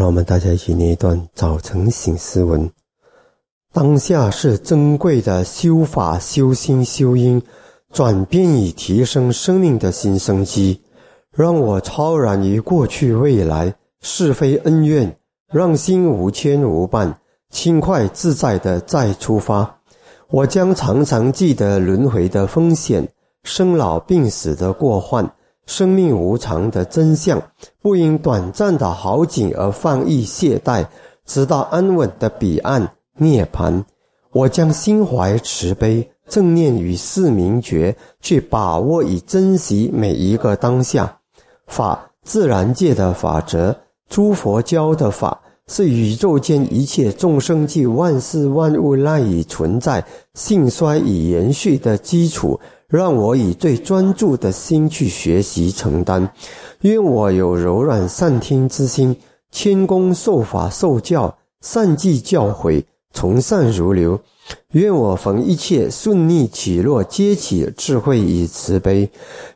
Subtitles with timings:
[0.00, 2.70] 让我们大家一起念一段早晨醒思文。
[3.70, 7.42] 当下是珍贵的修法、修心、修因，
[7.92, 10.80] 转变以提升生命的新生机。
[11.30, 15.14] 让我超然于过去、未来是非恩怨，
[15.52, 17.12] 让心无牵无绊，
[17.50, 19.80] 轻快自在的再出发。
[20.30, 23.06] 我将常常记得轮回的风险、
[23.44, 25.30] 生老病死的过患。
[25.70, 27.40] 生命无常的真相，
[27.80, 30.84] 不因短暂的好景而放逸懈怠，
[31.24, 33.84] 直到安稳的彼岸涅槃。
[34.32, 41.18] 我将心怀慈悲、正念与四明觉，去把握与珍惜每一个当下。
[41.68, 43.72] 法，自然界的法则，
[44.08, 52.58] 诸佛教的法，是宇宙间一切众生及万事万物赖以存在、兴衰与延续的基础。
[52.90, 56.28] 让我以最专注的心去学习承担，
[56.80, 59.16] 愿我有柔软善听之心，
[59.52, 62.82] 谦恭受法受教，善记教诲，
[63.14, 64.20] 从善如流。
[64.72, 69.08] 愿我逢一切顺逆起落，皆起智慧与慈悲。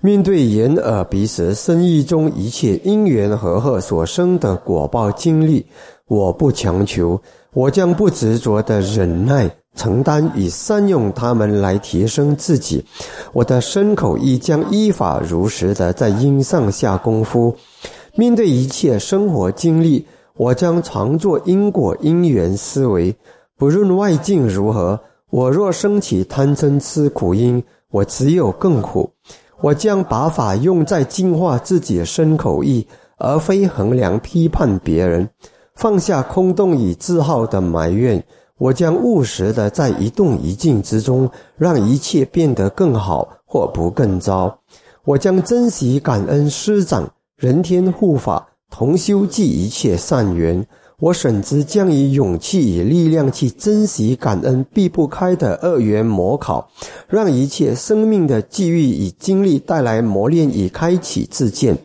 [0.00, 5.64] 面对眼耳鼻舌身意中一切因缘和合所生的果报经历，
[6.06, 7.18] 我不强求，
[7.54, 9.50] 我将不执着的忍耐。
[9.74, 12.84] 承担与善用他们来提升自己，
[13.32, 17.56] 我的身口意将依法如实的在因上下功夫。
[18.14, 20.06] 面对一切生活经历，
[20.36, 23.14] 我将常做因果因缘思维。
[23.56, 25.00] 不论外境如何，
[25.30, 29.10] 我若升起贪嗔痴苦因，我只有更苦。
[29.62, 35.28] 我将把法用在净化自己身口意，而非衡量批判别人。
[35.74, 38.22] 放下空洞与自傲的埋怨。
[38.62, 44.56] 我将务实的在一动一静之中，让一切变得更好或不更糟。
[45.04, 50.64] 我将珍惜感恩师长、人天护法、同修济一切善缘。
[51.00, 56.70] 我甚至将以勇气与力量去珍惜感恩避不开的恶缘模考，
[57.08, 61.76] 让一切生命的际遇与经历带来磨练与开启自见，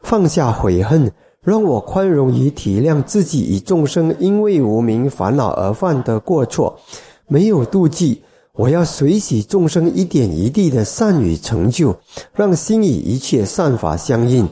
[0.00, 1.10] 放下悔恨。
[1.44, 6.78] 让我宽容与体谅自己与众生因为无名烦恼而犯的过错，
[7.26, 8.22] 没有妒忌。
[8.54, 11.96] 我要随喜众生一点一滴的善与成就，
[12.34, 14.46] 让心与一切善法相应。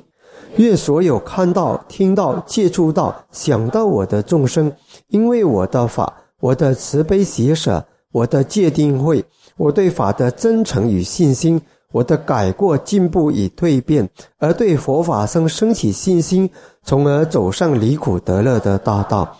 [0.56, 4.72] 愿所有看到、听到、接触到、想到我的众生，
[5.08, 9.24] 因为我的法、我的慈悲喜舍、我的戒定慧、
[9.56, 11.60] 我对法的真诚与信心。
[11.92, 14.08] 我的改过进步与蜕变，
[14.38, 16.50] 而对佛法生升起信心，
[16.82, 19.36] 从而走上离苦得乐的大道。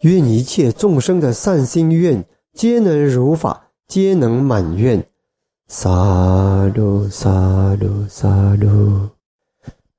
[0.00, 5.04] 愿一切众生的善心愿，皆能如法，皆能满愿。
[5.68, 7.30] 萨鲁萨
[7.80, 9.08] 鲁萨鲁。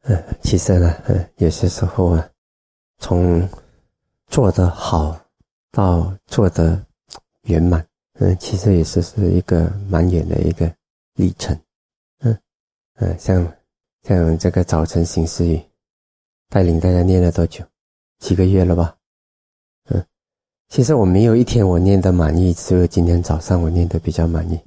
[0.03, 2.27] 嗯，其实呢，嗯，有些时候啊，
[2.99, 3.47] 从
[4.27, 5.17] 做得好
[5.71, 6.77] 到做得
[7.43, 7.85] 圆满，
[8.19, 10.69] 嗯，其实也是是一个蛮远的一个
[11.15, 11.57] 历程。
[12.95, 13.53] 嗯，像
[14.03, 15.61] 像这个早晨行思语，
[16.49, 17.63] 带领大家念了多久？
[18.19, 18.95] 几个月了吧？
[19.89, 20.05] 嗯，
[20.69, 24.59] 其实我没有一天我念的满意，只有今天早上我念的比较满意。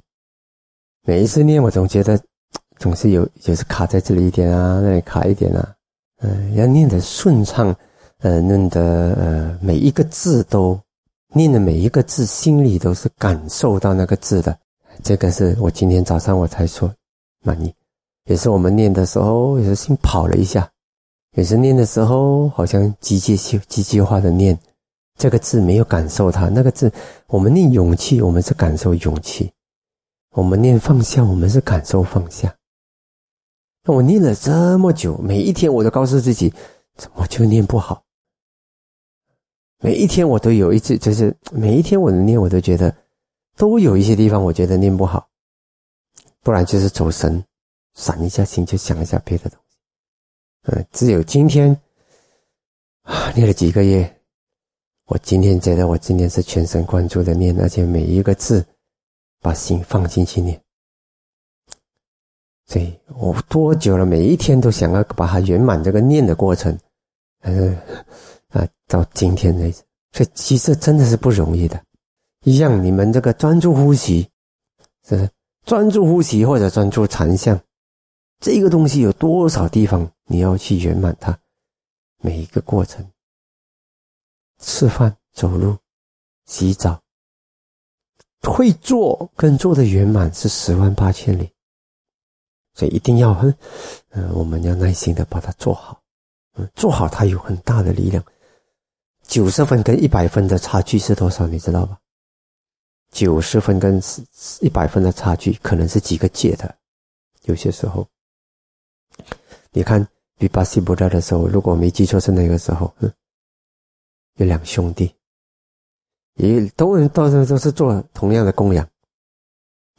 [1.03, 2.19] 每一次念，我总觉得
[2.77, 5.73] 总是有，就是卡在这里一点啊，那里卡一点啊。
[6.19, 7.73] 嗯，要念得顺畅，
[8.19, 10.79] 呃，念得呃每一个字都
[11.33, 14.59] 念的每一个字，心里都是感受到那个字的。
[15.03, 16.93] 这个是我今天早上我才说
[17.41, 17.73] 满意。
[18.27, 20.61] 也是我们念的时候，有时心跑了一下；
[21.35, 24.57] 有时念的时候，好像机械性、机械化的念
[25.17, 26.49] 这个字，没有感受它。
[26.49, 26.91] 那个字，
[27.27, 29.49] 我们念勇气，我们是感受勇气；
[30.31, 32.53] 我们念放下，我们是感受放下。
[33.83, 36.53] 那我念了这么久，每一天我都告诉自己，
[36.97, 38.03] 怎么就念不好？
[39.79, 42.93] 每一天我都有一次，就是每一天我的念，我都觉得
[43.55, 45.29] 都有一些地方，我觉得念不好，
[46.41, 47.41] 不然就是走神。
[47.97, 49.77] 散一下心，就想一下别的东西。
[50.71, 51.75] 嗯，只有今天
[53.01, 54.21] 啊，练了几个月，
[55.07, 58.63] 我今天觉得我今天是全神贯注的念，而且每一个字
[59.41, 60.61] 把心放进去念。
[62.67, 64.05] 所以我多久了？
[64.05, 66.77] 每一天都想要把它圆满这个念的过程。
[67.41, 67.75] 嗯
[68.49, 69.81] 啊，到今天为止，
[70.11, 71.83] 所以其实真的是不容易的。
[72.43, 74.29] 一样，你们这个专注呼吸，
[75.07, 75.27] 是
[75.65, 77.59] 专注呼吸或者专注禅相。
[78.39, 81.37] 这个东西有多少地方你要去圆满它？
[82.19, 83.11] 每一个过程，
[84.59, 85.77] 吃饭、走路、
[86.45, 87.01] 洗澡，
[88.41, 91.51] 会做跟做的圆满是十万八千里，
[92.73, 93.55] 所以一定要很，
[94.09, 96.01] 嗯，我们要耐心的把它做好，
[96.55, 98.23] 嗯，做好它有很大的力量。
[99.23, 101.45] 九十分跟一百分的差距是多少？
[101.47, 101.99] 你知道吧？
[103.11, 104.01] 九十分跟
[104.61, 106.77] 一百分的差距可能是几个界的。
[107.43, 108.07] 有些时候，
[109.77, 110.03] 你看
[110.39, 113.13] 比巴西布达的时候，如果我没记错是那个时候，嗯，
[114.37, 115.13] 有两兄弟，
[116.33, 118.83] 也都都是都是做同样的供养，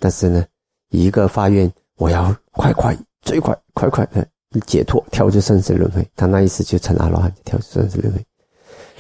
[0.01, 0.45] 但是呢，
[0.89, 4.27] 一个发愿我要快快最快快快的
[4.67, 8.27] 解脱，跳出生死轮回，他那意思就成阿罗汉，跳出生死轮回。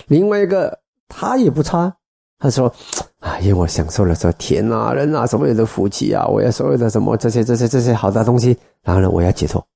[0.06, 0.78] 另外一个
[1.08, 1.92] 他也不差，
[2.38, 2.72] 他说
[3.18, 9.66] ：“啊，因为我享受了说天啊人啊所有的福气啊，我要所有的什么这些这些这些好的东西，然后呢，我要解脱。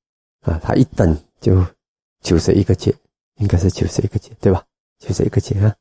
[0.43, 1.65] 啊。”他一等就
[2.21, 2.95] 九十一个劫，
[3.37, 4.65] 应该是九十一个劫，对吧？
[4.99, 5.75] 九十一个劫啊，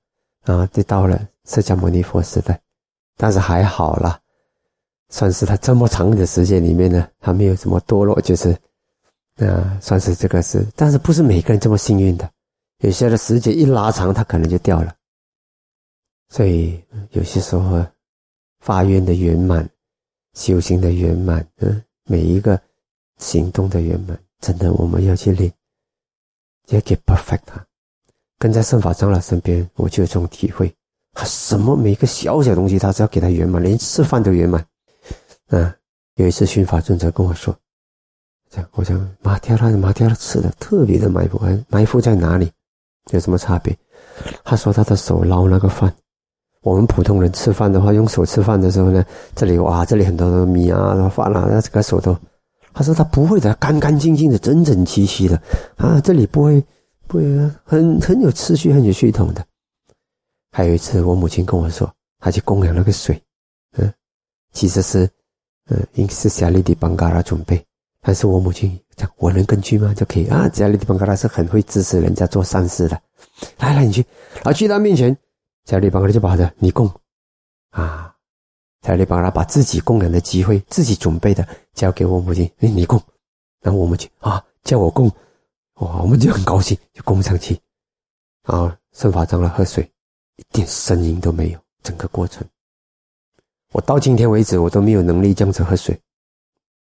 [0.44, 2.60] 然后就到了释迦牟尼佛时代，
[3.18, 4.20] 但是还好啦，
[5.10, 8.50] 算是他这么长的时间里面呢，他没有什么堕落，就是
[9.38, 12.32] 啊，算是这个是，但是不是每个人这么幸运的。
[12.80, 14.96] 有些的时间一拉长，他可能就掉了。
[16.30, 16.82] 所以
[17.12, 17.86] 有些时候，
[18.60, 19.70] 发愿的圆满，
[20.34, 22.60] 修行的圆满，嗯，每一个
[23.18, 25.52] 行动的圆满，真的我们要去练，
[26.68, 27.66] 要给 perfect 他。
[28.38, 30.74] 跟在圣法长老身边，我就有这种体会。
[31.14, 34.66] 他什么每个小小东西，他只要给他圆满，连吃饭都圆满。
[35.50, 35.72] 嗯，
[36.16, 37.56] 有一次训法尊者跟我说，
[38.50, 42.52] 这样，我讲马跳拉马跳拉吃的特别的埋伏，埋伏在哪里？
[43.12, 43.78] 有什么差别？
[44.44, 45.94] 他说他的手捞那个饭，
[46.62, 49.06] 我们普通人吃饭的话，用手吃饭的时候呢，
[49.36, 52.18] 这里哇，这里很多的米啊、饭啊，那这个手都，
[52.74, 55.42] 他说他不会的，干干净净的，整整齐齐的
[55.78, 56.64] 啊，这里不会，
[57.08, 57.24] 不会
[57.64, 59.46] 很很有秩序、很有系统的。
[60.52, 63.22] 还有一次，我母亲跟我说，她去供养那个水，
[63.78, 63.94] 嗯，
[64.54, 65.10] 其实是，
[65.70, 67.64] 嗯，应该是小利迪邦嘎拉准备。
[68.04, 69.94] 但是我母亲讲，我能跟去吗？
[69.94, 70.50] 就可以啊。
[70.52, 73.00] 小利地邦格拉是很会支持人家做善事的。
[73.60, 74.04] 来来，你去，
[74.38, 75.16] 然后去他面前，
[75.66, 76.90] 小利邦格拉就把他你供
[77.70, 78.11] 啊。
[78.82, 83.02] 加利邦格拉把自己供养的机会，自己准备的交给我母亲，哎，你供。
[83.62, 85.08] 然后我母亲啊，叫我供，
[85.76, 87.60] 哇，我们就很高兴，就供上去。
[88.44, 89.84] 然后圣法长老喝水，
[90.38, 92.46] 一点声音都没有，整个过程，
[93.72, 96.00] 我到今天为止，我都没有能力这样子喝水。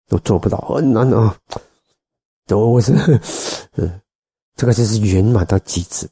[0.06, 1.34] 都做不到，很难啊！
[2.46, 2.92] 都是，
[3.76, 4.00] 嗯，
[4.54, 6.06] 这个就是圆满到极致。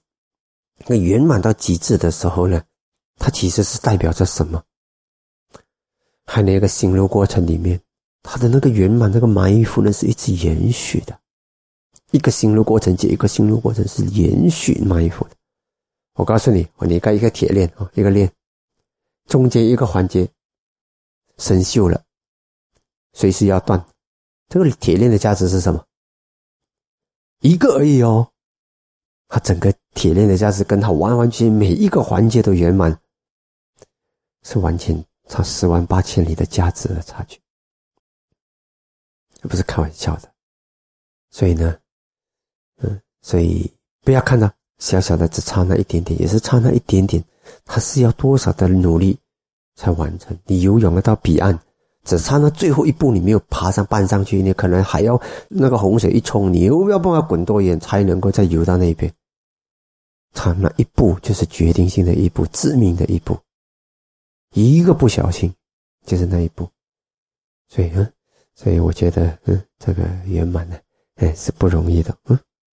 [0.86, 2.62] 那圆满到极致的时候呢，
[3.18, 4.64] 它其实是代表着什么？
[6.24, 7.80] 还那个心流过程里面，
[8.22, 11.18] 他的那个圆满，那个埋伏呢，是一直延续的。
[12.10, 15.30] 一个心路过程接一个心路过程是延续埋伏的。
[16.14, 18.30] 我告诉你，我你看一个铁链啊，一个链，
[19.26, 20.28] 中间一个环节
[21.38, 22.02] 生锈了。
[23.14, 23.82] 随时要断，
[24.48, 25.84] 这个铁链的价值是什么？
[27.40, 28.28] 一个而已哦。
[29.28, 33.00] 它整个铁链的价值跟它完完全全每一个环节都圆满，
[34.42, 37.40] 是完全差十万八千里的价值的差距，
[39.40, 40.30] 这不是开玩笑的。
[41.30, 41.76] 所以呢，
[42.78, 43.72] 嗯，所以
[44.02, 47.22] 不要看到小小的只差那一点点，也是差那一点点，
[47.64, 49.18] 它是要多少的努力
[49.76, 50.36] 才完成？
[50.44, 51.58] 你游泳了到彼岸。
[52.04, 55.16] 只差那最后一步，你没有爬上搬上去，你可能还要
[55.48, 59.08] 那个洪水一冲，你又要帮他滚多远才能够再游到那边？
[60.34, 63.38] 差那一步就是决定性的一步，致命的一步，
[64.52, 65.54] 一个不小心
[66.04, 66.68] 就是那一步。
[67.68, 68.12] 所以，嗯，
[68.54, 70.78] 所以我觉得，嗯，这个圆满呢，
[71.16, 72.38] 哎，是不容易的，嗯。